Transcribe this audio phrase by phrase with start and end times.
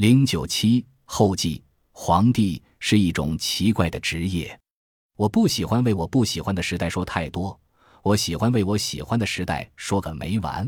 [0.00, 1.62] 零九七后记：
[1.92, 4.58] 皇帝是一种奇怪的职业。
[5.14, 7.60] 我不喜欢为我不喜欢的时代说太多，
[8.02, 10.66] 我喜欢为我喜欢的时代说个没完。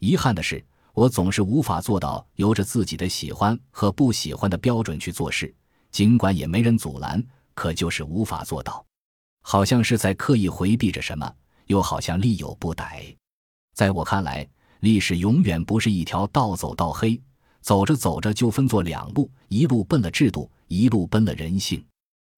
[0.00, 0.62] 遗憾的是，
[0.92, 5.50] 我总是无法做到由着自己的喜欢和不喜欢的标准去做事，
[5.90, 7.24] 尽管也没人阻拦，
[7.54, 8.84] 可就是无法做到。
[9.40, 11.34] 好像是在刻意回避着什么，
[11.68, 13.16] 又好像力有不逮。
[13.72, 14.46] 在我看来，
[14.80, 17.18] 历史永远不是一条道走到黑，
[17.68, 21.84] 走着走着就分作两路：一路奔了制度，一路奔了人性。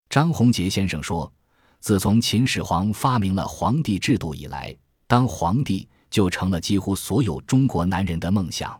[0.08, 1.32] 张宏杰先生说
[1.78, 8.76] ：“自从秦始皇发明了皇帝制度以来，当皇帝就成了几乎所有中国男人的梦想。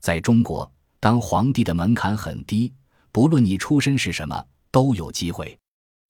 [0.00, 2.72] 在中国，当皇帝的门槛很低，
[3.10, 5.58] 不论你出身是什么，都有机会。”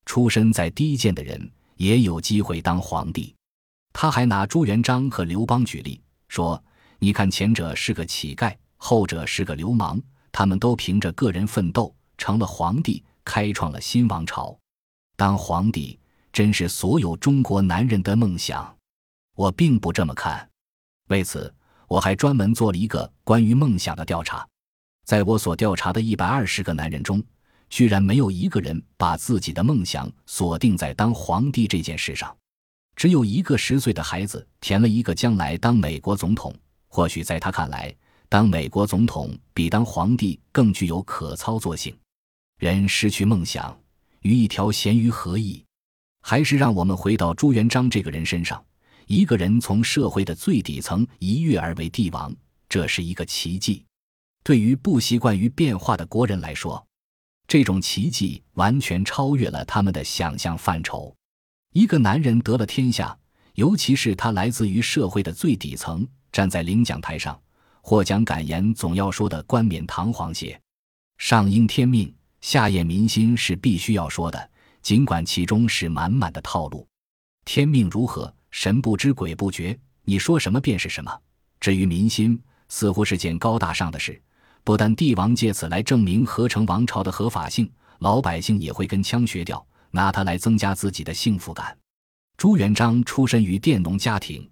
[0.04, 3.34] 出身再低贱的人也有机会当皇帝。
[3.94, 6.62] 他还拿朱元璋和刘邦举例，说
[7.00, 10.00] ：“你看，前者是个乞丐，后者是个流氓，
[10.32, 14.58] 他们都凭着个人奋斗成了皇帝，开创了新王朝。
[15.16, 16.00] 当皇帝
[16.32, 18.74] 真是所有中国男人的梦想。”
[19.36, 20.48] 我并不这么看。
[21.08, 21.54] 为此，
[21.86, 24.46] 我还专门做了一个关于梦想的调查。
[25.04, 27.22] 在我所调查的一百二十个男人中，
[27.68, 32.34] 居然没有一个人把自己的梦想锁定在当皇帝这件事上，
[32.96, 36.54] 只有一个十岁的孩子填了一个将来当美国总统。
[36.88, 37.94] 或许在他看来，
[38.30, 41.92] 当美国总统比当皇帝更具有可操作性。
[42.60, 43.76] 人失去梦想，
[44.20, 45.64] 与一条咸鱼何异？
[46.22, 48.64] 还是让我们回到朱元璋这个人身上。
[49.08, 52.32] 一个人从社会的最底层一跃而为帝王，
[52.68, 53.84] 这是一个奇迹。
[54.44, 56.86] 对于不习惯于变化的国人来说，
[57.48, 61.12] 这种奇迹完全超越了他们的想象范畴。
[61.72, 63.18] 一个男人得了天下，
[63.54, 67.36] 尤其是他来自于社会的最底层，站在领奖台上
[67.82, 70.60] 获奖感言，总要说的冠冕堂皇些。
[71.18, 74.50] 上应天命，下验民心是必须要说的，
[74.82, 76.86] 尽管其中是满满的套路。
[77.44, 81.20] 天命如何，神不知鬼不觉，你说什么便是什么。
[81.58, 84.20] 至于民心，似乎是件高大上的事。
[84.62, 87.70] 不但帝王借此来证明合成王朝的合法性，
[88.00, 91.76] 老百姓也会跟腔学调，拿它来增加自己的幸福感。
[92.36, 94.48] 朱元璋出身于佃农家庭，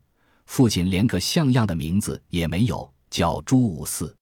[0.46, 4.14] 父亲连个像样的名字也没有，叫朱五四，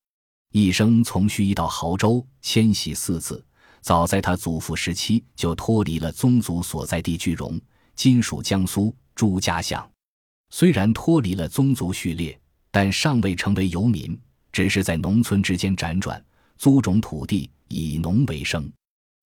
[0.52, 3.44] 一生从盱眙到亳州迁徙四次。
[3.80, 7.60] 早在他祖父时期就脱离了宗族所在地句容，
[7.94, 9.88] 今属江苏朱家巷。
[10.50, 12.38] 虽然脱离了宗族序列，
[12.70, 14.18] 但尚未成为游民。
[14.52, 16.24] 只是在农村之间辗转，
[16.56, 18.72] 租种土地，以农为生。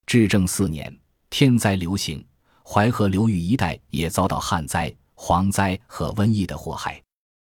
[0.06, 0.92] 至正四年，
[1.28, 2.26] 天灾流行，
[2.64, 7.00] 淮河流域一带也遭到旱灾、蝗灾和瘟疫的祸害，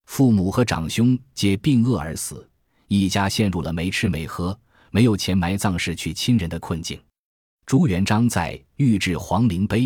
[0.07, 2.50] 父母和长兄皆病饿而死，
[2.88, 4.57] 一家陷入了没吃没喝、
[4.90, 7.00] 没有钱埋葬时去亲人的困境。
[7.66, 9.81] 朱元璋在《御制皇陵碑》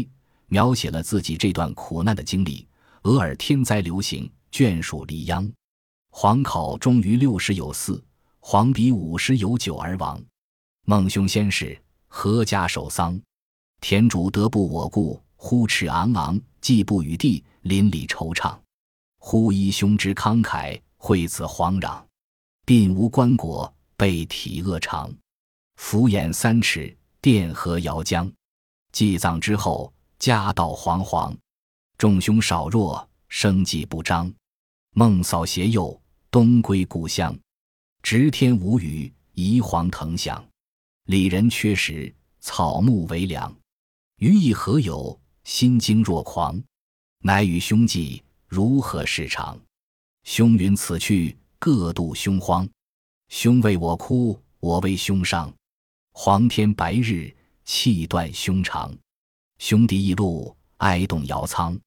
[0.47, 2.65] 描写了自己这段苦难的经历：
[3.03, 5.51] 俄尔天灾流行，眷属离央。
[6.11, 8.01] 皇考终于六十有四，
[8.39, 10.21] 皇比五十有九而亡。
[10.85, 11.77] 孟兄先逝，
[12.09, 13.19] 阖家守丧。
[13.81, 18.55] 田主德不我顾，呼斥昂昂，既不与地，邻里惆怅。
[19.23, 22.03] 忽一兄之慷慨，惠此皇攘。
[22.65, 25.13] 鬓无棺椁，背体恶长。
[25.75, 28.29] 俯眼三尺，殿河遥江。
[28.91, 31.33] 祭葬之后，家道惶惶。
[31.99, 34.33] 众兄少弱，生计不彰。
[34.95, 35.97] 孟嫂携幼。
[36.31, 37.37] 东归故乡，
[38.01, 40.43] 直天无雨，移黄腾翔。
[41.05, 43.53] 里人缺食，草木为粮。
[44.17, 45.19] 余亦何有？
[45.43, 46.59] 心惊若狂。
[47.19, 49.57] 乃与兄计，如何是长？
[50.25, 52.67] 兄云此去，各度凶荒。
[53.29, 55.49] 兄为我哭，我为兄伤。
[56.11, 58.93] 黄天白日，气断胸肠。
[59.57, 61.79] 兄弟一路，哀动摇仓。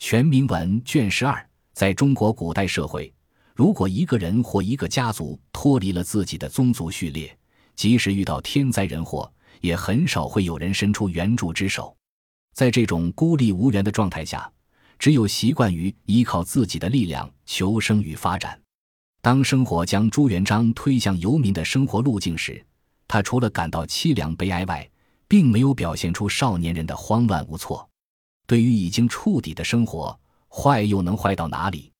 [0.00, 3.14] 全铭文卷十二，在中国古代社会。
[3.54, 7.38] 如果一个人或一个家族脱离了自己的宗族序列，
[7.76, 11.96] 即使遇到天灾人祸，也很少会有人伸出援助之手。
[12.52, 14.52] 在这种孤立无援的状态下，
[15.00, 18.60] 只有习惯于依靠自己的力量求生与发展。
[19.22, 22.62] 当生活将朱元璋推向游民的生活路径时，
[23.08, 24.88] 他除了感到凄凉悲哀外，
[25.26, 27.88] 并没有表现出少年人的慌乱无措。
[28.46, 30.18] 对于已经触底的生活，
[30.48, 31.90] 坏又能坏到哪里？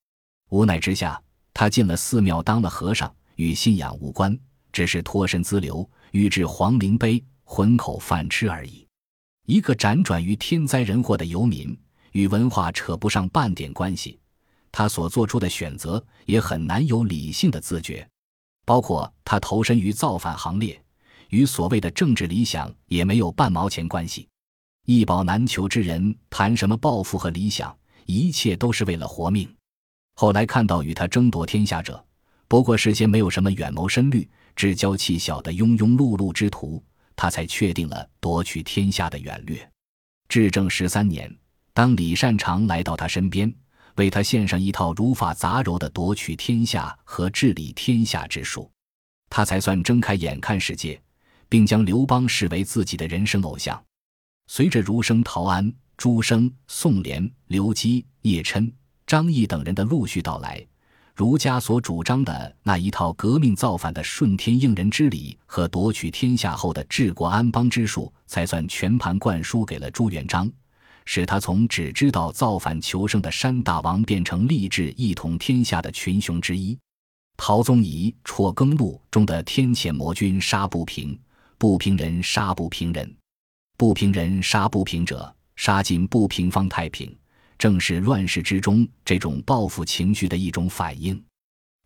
[0.50, 1.20] 无奈之下。
[1.52, 4.38] 他进了寺庙当了和尚，与信仰无关，
[4.72, 8.86] 只是脱身资流，欲制皇陵碑，混口饭吃而已。
[9.46, 11.76] 一个辗转于天灾人祸的游民，
[12.12, 14.18] 与文化扯不上半点关系。
[14.72, 18.08] 他所做出的选择也很难有理性的自觉，
[18.64, 20.80] 包括他投身于造反行列，
[21.30, 24.28] 与所谓的政治理想也没有半毛钱关系。
[24.86, 27.76] 一饱难求之人谈什么抱负和理想？
[28.06, 29.48] 一切都是为了活命。
[30.14, 32.04] 后来看到与他争夺天下者，
[32.48, 36.82] 不过是些没有什么远谋深虑、志骄气小的庸庸碌碌之徒，
[37.14, 39.70] 他才确定了夺取天下的远略。
[40.28, 41.32] 至正十三年，
[41.72, 43.52] 当李善长来到他身边，
[43.96, 48.70] 为他献上一套如法杂糅的夺取天下和治理天下之术，
[49.28, 51.00] 他才算睁开眼看世界，
[51.48, 53.82] 并将刘邦视为自己的人生偶像。
[54.46, 55.72] 随着儒生陶安。
[56.00, 58.72] 朱生、宋濂、刘基、叶琛、
[59.06, 60.66] 张毅等人的陆续到来，
[61.14, 70.50] 儒家所主张的那一套革命造反的顺天应人之理和夺取天下后的治国安邦之术，才算全盘灌输给了朱元璋，
[71.12, 76.78] 使他从只知道造反求胜的山大王变成立志一统天下的群雄之一。
[77.36, 81.18] 陶宗仪《辍耕录》中的“天谴魔君杀不平，
[81.58, 83.12] 不平人杀不平人，
[83.76, 85.34] 不平人杀不平者”。
[85.56, 87.12] 杀尽不平方太平，
[87.58, 91.20] 正是乱世之中这种报复情绪的一种反应。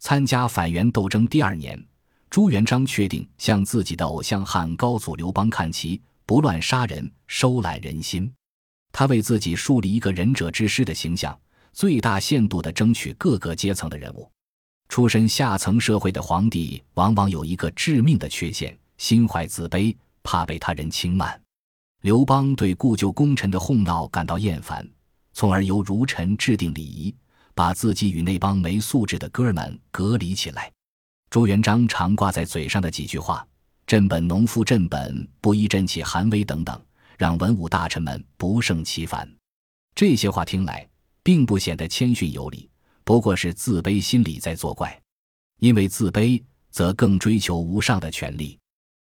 [0.00, 1.82] 参加反元斗争第二年，
[2.29, 8.31] 朱元璋确定向自己的偶像汉高祖刘邦看齐，不乱杀人，收揽人心。
[8.96, 11.37] 他为自己树立一个仁者之师的形象，
[11.73, 14.31] 最大限度地争取各个阶层的人物。
[14.88, 19.93] 出身下层社会的皇帝，往往有一个致命的缺陷：心怀自卑，
[20.23, 21.38] 怕被他人轻慢。
[22.02, 24.88] 刘邦对故旧功臣的哄闹感到厌烦，
[25.32, 27.12] 从而由儒臣制定礼仪，
[27.52, 30.70] 把自己与那帮没素质的哥们隔离起来。
[31.31, 33.44] 朱元璋常挂在嘴上的几句话
[33.88, 36.81] ：“镇本农夫镇本，不宜振起寒威”等等，
[37.19, 39.28] 让文武大臣们不胜其烦。
[39.94, 40.88] 这些话听来
[41.22, 42.69] 并不显得谦逊有礼，
[43.05, 45.00] 不过是自卑心理在作怪。
[45.61, 48.58] 因为自卑，则更追求无上的权力，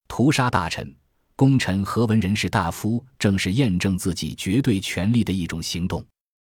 [0.09, 0.95] 屠杀大臣。
[1.35, 6.03] 功臣和文人士大夫，正是验证自己绝对权力的一种行动。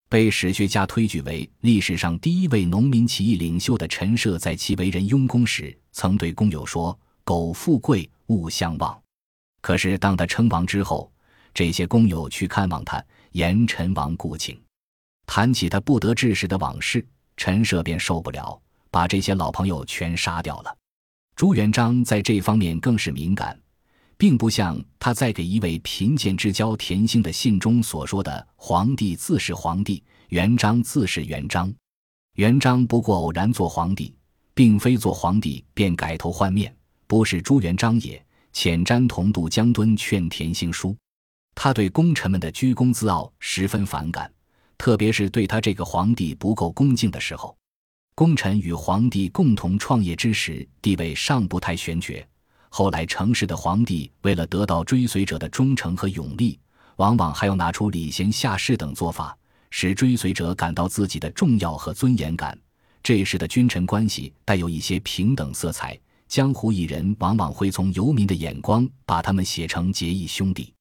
[0.09, 9.03] 被史学家推举为历史上第一位农民起义领袖的陈涉，在其为人庸公时，曾对工友说：“苟富贵，勿相忘。”
[9.61, 11.11] 可是当他称王之后，
[11.59, 14.57] 这些工友去看望他，言陈王故请。
[15.27, 17.05] 谈起他不得志时的往事，
[17.37, 18.63] 陈涉便受不了，
[18.93, 20.73] 把这些老朋友全杀掉了。
[21.35, 23.59] 朱元璋在这方面更是敏感。
[24.17, 31.75] 并不像他在给一位贫贱之交田兴的信中所说的：“皇帝自是皇帝，元璋自是元璋。
[32.37, 34.15] 元璋不过偶然做皇帝，
[34.55, 36.73] 并非做皇帝便改头换面，
[37.09, 38.25] 不是朱元璋也。”
[38.55, 40.97] 遣詹同渡江敦劝田兴书，
[41.61, 44.33] 他对功臣们的居功自傲十分反感，
[44.79, 47.59] 特别是对他这个皇帝不够恭敬的时候。
[48.15, 52.25] 功臣与皇帝共同创业之时，地位尚不太悬绝。
[52.69, 56.57] 后来，城市的皇帝为了得到追随者的忠诚和勇力，
[56.95, 59.37] 往往还要拿出礼贤下士等做法，
[59.71, 62.57] 使追随者感到自己的重要和尊严感。
[63.03, 70.73] 这时的君臣关系带有一些平等色彩，江湖艺人往往会从游民的眼光把他们写成结义兄弟。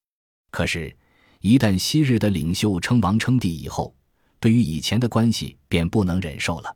[0.57, 0.91] 可是，
[1.39, 3.93] 一旦昔日的领袖称王称帝以后，
[4.39, 6.75] 对于以前的关系便不能忍受了。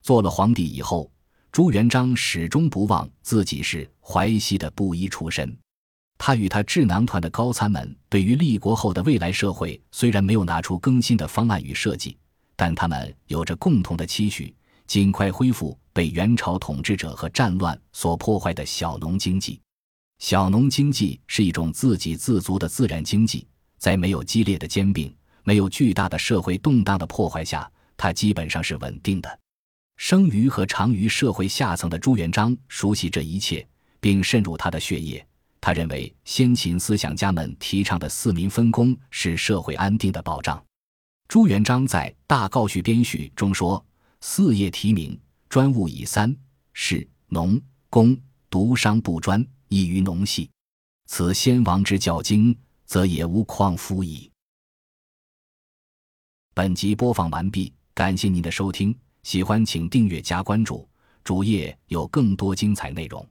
[0.00, 1.10] 做了皇帝以后。
[1.50, 5.58] 朱元璋始终不忘自己是淮西的布衣出身，
[6.16, 12.16] 他与他智囊团的高参们对于立国后的未来社会虽然没有拿出更新的方案与设计，
[12.54, 14.54] 但他们有着共同的期许：
[14.86, 19.60] 尽快恢复被元朝统治者和战乱所破坏的小农经济。
[20.18, 23.46] 小农经济是一种自给自足的自然经济，
[23.78, 29.38] 在没有激烈的兼并、没有巨大的社会动荡的破坏下，它基本上是稳定的。
[29.96, 33.66] 生于和长于社会下层的朱元璋熟悉这一切，
[34.00, 35.24] 并渗入他的血液。
[35.60, 40.62] 他认为先秦思想家们提倡的四民分工是社会安定的保障。
[41.28, 43.84] 朱元璋在《大诰序编序》中说
[44.20, 45.18] ：“四业提名，
[45.48, 46.34] 专务以三：
[46.72, 48.16] 士、农、工，
[48.48, 50.50] 独商不专，异于农系。
[51.06, 54.30] 此先王之教经，则也无旷夫矣。”
[56.54, 58.96] 本集播放完毕，感谢您的收听。
[59.22, 60.88] 喜欢请订阅加关注，
[61.24, 63.28] 主页有更多精彩内容。